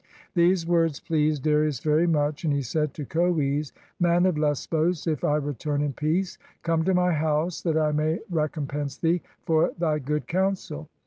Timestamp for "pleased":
0.99-1.43